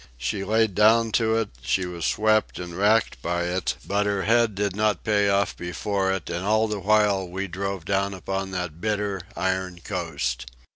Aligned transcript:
She 0.17 0.43
lay 0.43 0.65
down 0.65 1.11
to 1.11 1.35
it; 1.35 1.49
she 1.61 1.85
was 1.85 2.07
swept 2.07 2.57
and 2.57 2.75
racked 2.75 3.21
by 3.21 3.43
it; 3.43 3.75
but 3.85 4.07
her 4.07 4.23
head 4.23 4.55
did 4.55 4.75
not 4.75 5.03
pay 5.03 5.29
off 5.29 5.55
before 5.55 6.11
it, 6.11 6.27
and 6.27 6.43
all 6.43 6.67
the 6.67 6.79
while 6.79 7.27
we 7.29 7.47
drove 7.47 7.85
down 7.85 8.15
upon 8.15 8.49
that 8.49 8.81
bitter, 8.81 9.21
iron 9.35 9.77
coast. 9.83 10.47